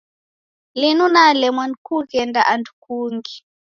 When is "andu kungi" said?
2.53-3.35